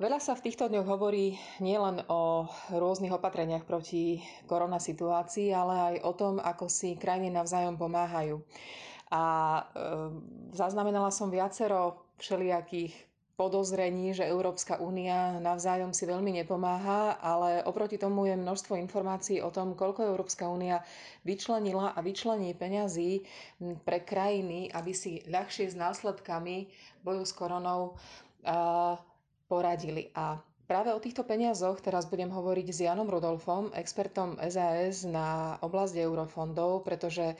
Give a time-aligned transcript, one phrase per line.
[0.00, 4.16] Veľa sa v týchto dňoch hovorí nielen o rôznych opatreniach proti
[4.48, 8.40] korona situácii, ale aj o tom, ako si krajiny navzájom pomáhajú.
[9.12, 9.62] A e,
[10.56, 12.96] zaznamenala som viacero všelijakých
[13.36, 19.52] podozrení, že Európska únia navzájom si veľmi nepomáha, ale oproti tomu je množstvo informácií o
[19.52, 20.80] tom, koľko Európska únia
[21.24, 23.28] vyčlenila a vyčlení peňazí
[23.84, 28.00] pre krajiny, aby si ľahšie s následkami boju s koronou
[29.50, 30.14] poradili.
[30.14, 30.38] A
[30.70, 36.86] práve o týchto peniazoch teraz budem hovoriť s Janom Rudolfom, expertom SAS na oblasť eurofondov,
[36.86, 37.34] pretože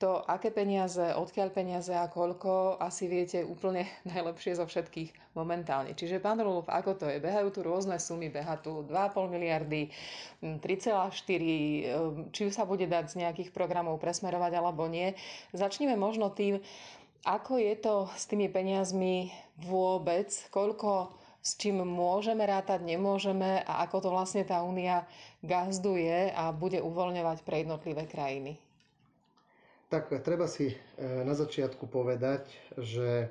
[0.00, 5.92] to, aké peniaze, odkiaľ peniaze a koľko, asi viete úplne najlepšie zo všetkých momentálne.
[5.92, 7.20] Čiže pán Rudolf, ako to je?
[7.20, 9.92] Behajú tu rôzne sumy, beha tu 2,5 miliardy,
[10.40, 15.12] 3,4, či sa bude dať z nejakých programov presmerovať alebo nie.
[15.52, 16.64] Začneme možno tým,
[17.28, 19.28] ako je to s tými peniazmi
[19.68, 25.08] vôbec, koľko s čím môžeme rátať, nemôžeme a ako to vlastne tá únia
[25.40, 28.60] gazduje a bude uvoľňovať pre jednotlivé krajiny?
[29.88, 30.76] Tak treba si e,
[31.24, 32.46] na začiatku povedať,
[32.78, 33.28] že e,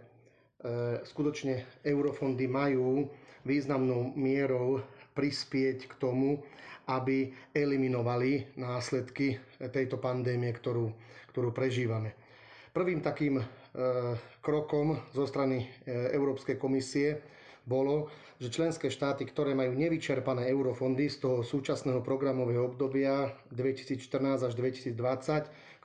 [1.06, 3.08] skutočne eurofondy majú
[3.46, 4.82] významnou mierou
[5.16, 6.42] prispieť k tomu,
[6.84, 10.92] aby eliminovali následky tejto pandémie, ktorú,
[11.32, 12.18] ktorú prežívame.
[12.74, 13.46] Prvým takým e,
[14.42, 17.22] krokom zo strany Európskej komisie
[17.70, 18.10] bolo,
[18.42, 24.98] že členské štáty, ktoré majú nevyčerpané eurofondy z toho súčasného programového obdobia 2014 až 2020,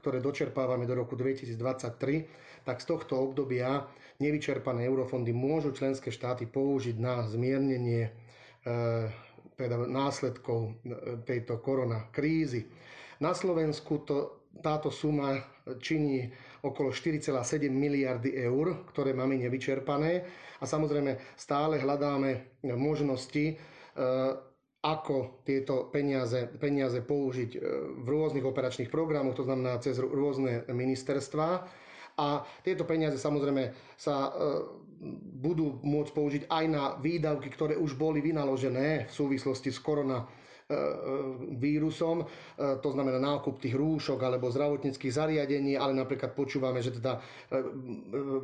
[0.00, 3.84] ktoré dočerpávame do roku 2023, tak z tohto obdobia
[4.22, 8.10] nevyčerpané eurofondy môžu členské štáty použiť na zmiernenie e,
[9.58, 12.70] teda následkov e, tejto korona krízy.
[13.18, 15.41] Na Slovensku to, táto suma
[15.80, 16.28] činí
[16.62, 17.33] okolo 4,7
[17.69, 20.24] miliardy eur, ktoré máme nevyčerpané.
[20.61, 23.55] A samozrejme stále hľadáme možnosti, e,
[24.84, 27.58] ako tieto peniaze, peniaze použiť e,
[28.00, 31.64] v rôznych operačných programoch, to znamená cez rôzne ministerstvá.
[32.14, 34.30] A tieto peniaze samozrejme sa e,
[35.40, 40.24] budú môcť použiť aj na výdavky, ktoré už boli vynaložené v súvislosti s korona
[41.61, 42.27] vírusom, e,
[42.80, 47.20] to znamená nákup tých rúšok alebo zdravotníckých zariadení, ale napríklad počúvame, že teda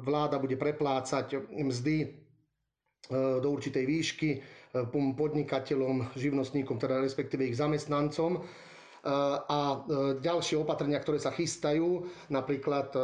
[0.05, 2.13] vláda bude preplácať mzdy
[3.41, 4.31] do určitej výšky
[4.93, 8.39] podnikateľom, živnostníkom, teda respektíve ich zamestnancom.
[9.51, 9.61] A
[10.21, 12.95] ďalšie opatrenia, ktoré sa chystajú, napríklad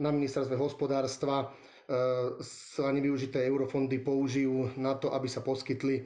[0.00, 1.54] na ministerstve hospodárstva
[2.40, 6.02] sa nevyužité eurofondy použijú na to, aby sa poskytli e,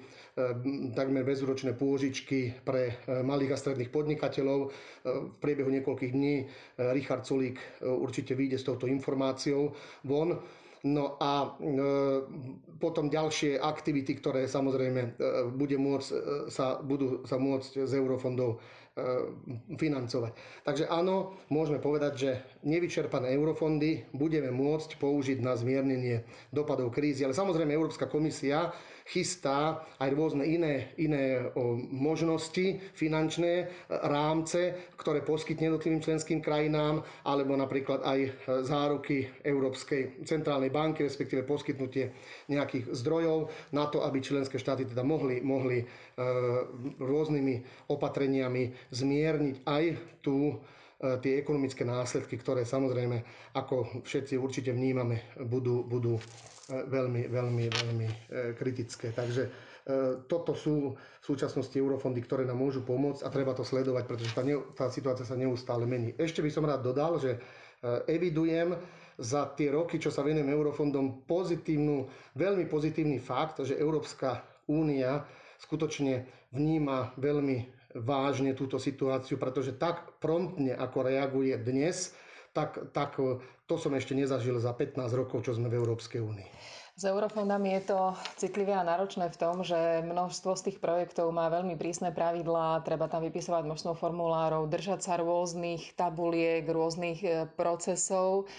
[0.91, 4.61] takmer bezúročné pôžičky pre e, malých a stredných podnikateľov.
[4.61, 4.69] E,
[5.06, 6.50] v priebehu niekoľkých dní
[6.91, 9.71] Richard Sulík určite vyjde s touto informáciou
[10.03, 10.43] von.
[10.78, 11.59] No a
[12.78, 15.19] potom ďalšie aktivity, ktoré samozrejme
[15.50, 16.11] bude môcť,
[16.47, 18.62] sa, budú sa môcť z eurofondov
[19.71, 20.33] financovať.
[20.63, 21.17] Takže áno,
[21.49, 22.31] môžeme povedať, že
[22.63, 27.23] nevyčerpané eurofondy budeme môcť použiť na zmiernenie dopadov krízy.
[27.23, 28.75] Ale samozrejme Európska komisia
[29.09, 31.49] chystá aj rôzne iné, iné
[31.89, 38.21] možnosti, finančné rámce, ktoré poskytne jednotlivým členským krajinám, alebo napríklad aj
[38.69, 42.13] záruky Európskej centrálnej banky, respektíve poskytnutie
[42.53, 45.87] nejakých zdrojov na to, aby členské štáty teda mohli, mohli e,
[47.01, 49.85] rôznymi opatreniami zmierniť aj
[50.21, 53.23] tú E, tie ekonomické následky, ktoré samozrejme,
[53.55, 56.23] ako všetci určite vnímame, budú, budú e,
[56.75, 58.15] veľmi, veľmi, veľmi e,
[58.55, 59.15] kritické.
[59.15, 59.71] Takže
[60.29, 64.45] toto sú v súčasnosti eurofondy, ktoré nám môžu pomôcť a treba to sledovať, pretože tá,
[64.77, 66.13] tá situácia sa neustále mení.
[66.13, 67.41] Ešte by som rád dodal, že
[68.05, 68.77] evidujem
[69.17, 72.05] za tie roky, čo sa venujem eurofondom, pozitívnu,
[72.37, 75.27] veľmi pozitívny fakt, že Európska únia
[75.59, 76.23] skutočne
[76.55, 82.12] vníma veľmi vážne túto situáciu, pretože tak promptne, ako reaguje dnes,
[82.53, 83.16] tak, tak
[83.69, 86.49] to som ešte nezažil za 15 rokov, čo sme v Európskej únii.
[86.99, 88.00] S eurofondami je to
[88.34, 93.06] citlivé a náročné v tom, že množstvo z tých projektov má veľmi prísne pravidlá, treba
[93.06, 98.50] tam vypisovať množstvo formulárov, držať sa rôznych tabuliek, rôznych e, procesov.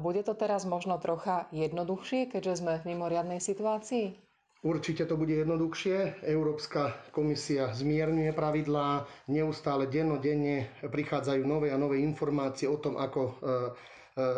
[0.00, 4.16] Bude to teraz možno trocha jednoduchšie, keďže sme v mimoriadnej situácii?
[4.58, 6.26] Určite to bude jednoduchšie.
[6.26, 13.32] Európska komisia zmierňuje pravidlá, neustále dennodenne prichádzajú nové a nové informácie o tom, ako e,
[13.32, 13.40] e,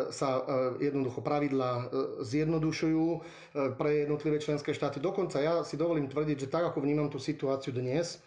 [0.09, 0.41] sa e,
[0.83, 1.89] jednoducho pravidlá
[2.21, 3.05] zjednodušujú
[3.75, 4.97] pre jednotlivé členské štáty.
[4.97, 8.21] Dokonca ja si dovolím tvrdiť, že tak ako vnímam tú situáciu dnes,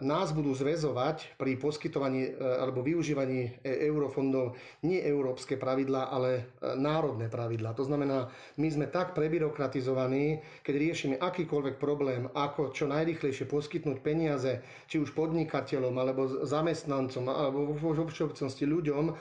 [0.00, 4.56] nás budú zväzovať pri poskytovaní alebo využívaní eurofondov
[4.88, 7.76] nie európske pravidlá, ale národné pravidlá.
[7.76, 14.64] To znamená, my sme tak prebyrokratizovaní, keď riešime akýkoľvek problém, ako čo najrychlejšie poskytnúť peniaze,
[14.88, 19.12] či už podnikateľom, alebo zamestnancom, alebo vo všeobecnosti ľuďom,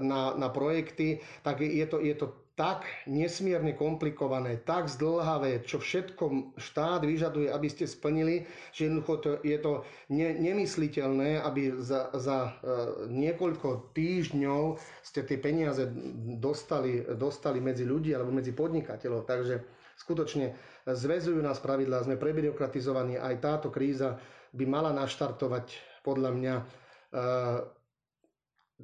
[0.00, 6.52] na, na projekty, tak je to, je to tak nesmierne komplikované, tak zdlhavé, čo všetko
[6.60, 8.44] štát vyžaduje, aby ste splnili,
[8.76, 9.80] že jednoducho to, je to
[10.12, 15.88] ne, nemysliteľné, aby za, za uh, niekoľko týždňov ste tie peniaze
[16.36, 19.24] dostali, dostali medzi ľudí alebo medzi podnikateľov.
[19.24, 19.64] Takže
[19.96, 20.52] skutočne
[20.84, 24.20] zväzujú nás pravidlá, sme prebyrokratizovaní, aj táto kríza
[24.52, 27.79] by mala naštartovať podľa mňa uh,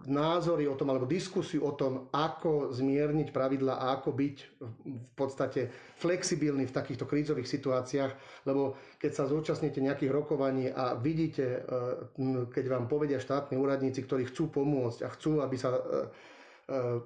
[0.04, 4.36] názory o tom, alebo diskusiu o tom, ako zmierniť pravidla a ako byť
[4.84, 8.12] v podstate flexibilný v takýchto krízových situáciách,
[8.44, 14.28] lebo keď sa zúčastníte nejakých rokovaní a vidíte, e, keď vám povedia štátni úradníci, ktorí
[14.28, 15.82] chcú pomôcť a chcú, aby sa e, e,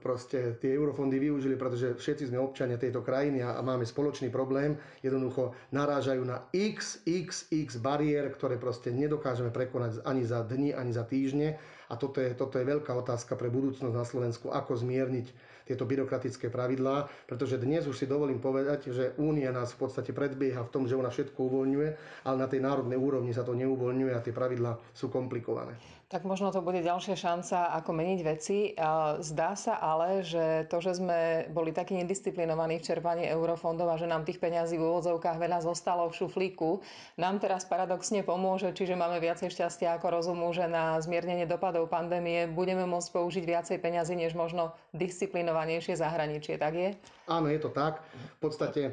[0.03, 4.75] proste tie eurofondy využili, pretože všetci sme občania tejto krajiny a máme spoločný problém,
[5.07, 10.91] jednoducho narážajú na x, x, x bariér, ktoré proste nedokážeme prekonať ani za dni, ani
[10.91, 11.55] za týždne
[11.91, 15.27] a toto je, toto je veľká otázka pre budúcnosť na Slovensku, ako zmierniť
[15.67, 20.63] tieto byrokratické pravidlá, pretože dnes už si dovolím povedať, že Únia nás v podstate predbieha
[20.67, 21.89] v tom, že ona všetko uvoľňuje,
[22.27, 26.00] ale na tej národnej úrovni sa to neuvoľňuje a tie pravidlá sú komplikované.
[26.11, 28.75] Tak možno to bude ďalšia šanca, ako meniť veci.
[29.23, 34.11] Zdá sa ale, že to, že sme boli takí nedisciplinovaní v čerpaní eurofondov a že
[34.11, 36.83] nám tých peňazí v úvodzovkách veľa zostalo v šuflíku,
[37.15, 42.51] nám teraz paradoxne pomôže, čiže máme viacej šťastia ako rozumu, že na zmiernenie dopadov pandémie
[42.51, 46.59] budeme môcť použiť viacej peňazí, než možno disciplinovanejšie zahraničie.
[46.59, 46.91] Tak je?
[47.31, 48.03] Áno, je to tak.
[48.43, 48.93] V podstate e,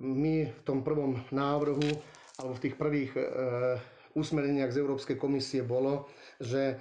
[0.00, 1.92] my v tom prvom návrhu
[2.40, 3.24] alebo v tých prvých e,
[4.16, 6.08] usmereniach z Európskej komisie bolo,
[6.40, 6.74] že e,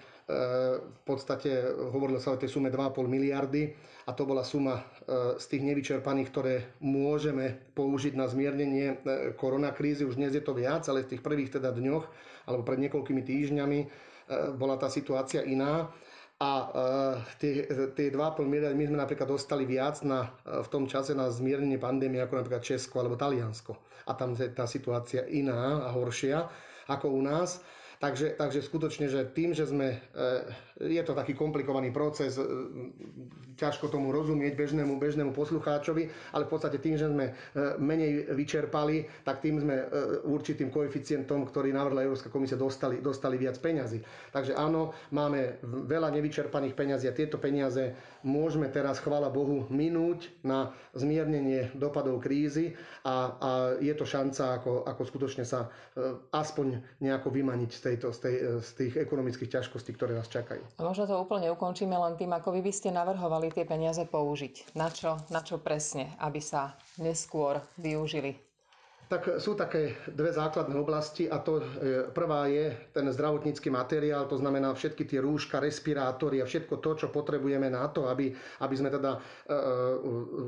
[0.79, 1.51] v podstate
[1.91, 3.75] hovorilo sa o tej sume 2,5 miliardy
[4.07, 4.83] a to bola suma e,
[5.35, 8.95] z tých nevyčerpaných, ktoré môžeme použiť na zmiernenie e,
[9.35, 10.07] koronakrízy.
[10.07, 12.05] Už dnes je to viac, ale v tých prvých teda dňoch
[12.47, 13.79] alebo pred niekoľkými týždňami
[14.57, 15.89] bola tá situácia iná.
[16.41, 16.51] A
[17.37, 21.77] tie, tie 2,5 miliardy my sme napríklad dostali viac na, v tom čase na zmiernenie
[21.77, 23.73] pandémie ako napríklad Česko alebo Taliansko.
[24.05, 26.49] A tam je tá situácia iná a horšia
[26.87, 27.61] ako u nás.
[27.97, 32.43] Takže, takže skutočne, že tým, že sme, e, je to taký komplikovaný proces, e,
[33.55, 37.33] ťažko tomu rozumieť bežnému, bežnému poslucháčovi, ale v podstate tým, že sme e,
[37.79, 39.87] menej vyčerpali, tak tým sme
[40.27, 44.03] určitým koeficientom, ktorý navrhla Európska komisia, dostali, dostali viac peňazí.
[44.35, 47.95] Takže áno, máme veľa nevyčerpaných peňazí a tieto peniaze
[48.27, 52.75] môžeme teraz, chvála Bohu, minúť na zmiernenie dopadov krízy
[53.07, 53.49] a, a
[53.79, 55.69] je to šanca, ako, ako skutočne sa
[56.33, 58.35] aspoň nejako vymaniť z, tejto, z, tej,
[58.65, 60.61] z tých ekonomických ťažkostí, ktoré nás čakajú.
[60.81, 64.73] Možno to úplne ukončíme len tým, ako vy by ste navrhovali tie peniaze použiť.
[64.73, 68.44] Na čo, na čo presne, aby sa neskôr využili
[69.05, 71.63] tak sú také dve základné oblasti a to e,
[72.09, 77.07] prvá je ten zdravotnícky materiál, to znamená všetky tie rúška, respirátory a všetko to, čo
[77.13, 78.33] potrebujeme na to, aby,
[78.65, 79.57] aby sme teda e, e,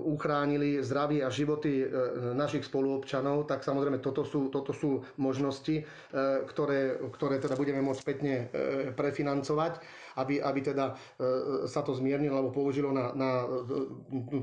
[0.09, 1.85] uchránili zdravie a životy
[2.33, 5.85] našich spoluobčanov, tak samozrejme toto sú, toto sú možnosti,
[6.49, 8.33] ktoré, ktoré teda budeme môcť spätne
[8.97, 9.79] prefinancovať
[10.17, 10.97] aby, aby teda
[11.69, 13.45] sa to zmiernilo alebo použilo na, na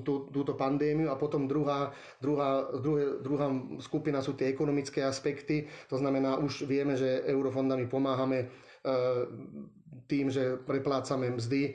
[0.07, 1.11] tú, túto pandémiu.
[1.11, 1.91] A potom druhá,
[2.23, 3.51] druhá, druhé, druhá
[3.83, 5.65] skupina sú tie ekonomické aspekty.
[5.89, 8.47] To znamená, už vieme, že eurofondami pomáhame e,
[10.07, 11.75] tým, že preplácame mzdy,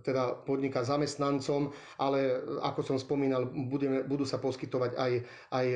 [0.00, 1.68] teda podniká zamestnancom,
[2.00, 5.12] ale ako som spomínal, budeme, budú sa poskytovať aj,
[5.52, 5.66] aj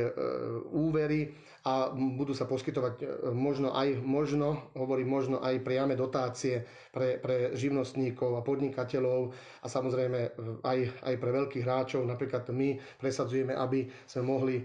[0.73, 6.61] úvery a budú sa poskytovať e, možno aj, možno, hovorím možno aj priame dotácie
[6.93, 9.33] pre, pre živnostníkov a podnikateľov
[9.65, 12.05] a samozrejme e, aj, aj pre veľkých hráčov.
[12.05, 14.65] Napríklad my presadzujeme, aby sme mohli e,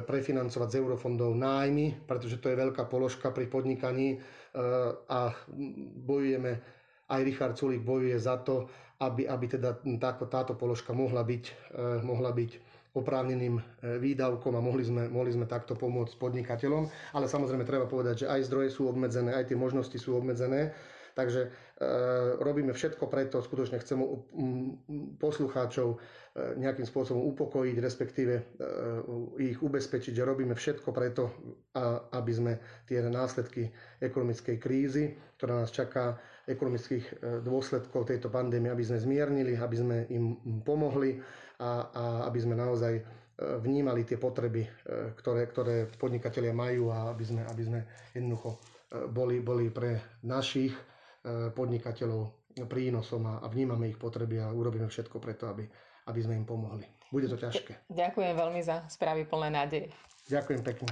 [0.00, 4.16] prefinancovať z eurofondov nájmy, pretože to je veľká položka pri podnikaní
[5.06, 5.30] a
[6.02, 6.52] bojujeme,
[7.10, 8.66] aj Richard Sulík bojuje za to,
[9.00, 11.44] aby, aby teda táto, táto položka mohla byť,
[12.02, 12.50] mohla byť
[12.90, 13.62] oprávneným e,
[14.02, 17.14] výdavkom a mohli sme, mohli sme takto pomôcť podnikateľom.
[17.14, 20.74] Ale samozrejme treba povedať, že aj zdroje sú obmedzené, aj tie možnosti sú obmedzené.
[21.14, 21.50] Takže e,
[22.36, 24.04] robíme všetko preto, skutočne chcem
[25.16, 25.98] poslucháčov e,
[26.60, 28.42] nejakým spôsobom upokojiť, respektíve e,
[29.40, 31.32] ich ubezpečiť, že robíme všetko preto,
[32.12, 32.52] aby sme
[32.84, 39.76] tie následky ekonomickej krízy, ktorá nás čaká, ekonomických dôsledkov tejto pandémie, aby sme zmiernili, aby
[39.78, 40.34] sme im
[40.66, 41.22] pomohli
[41.62, 42.98] a, a aby sme naozaj
[43.62, 44.66] vnímali tie potreby,
[45.14, 48.58] ktoré, ktoré podnikatelia majú a aby sme, aby sme jednoducho
[49.14, 50.74] boli, boli pre našich
[51.26, 55.64] podnikateľov prínosom a, a vnímame ich potreby a urobíme všetko preto, aby,
[56.10, 56.84] aby sme im pomohli.
[57.10, 57.90] Bude to ťažké.
[57.90, 59.88] Ďakujem veľmi za správy plné nádeje.
[60.30, 60.90] Ďakujem pekne.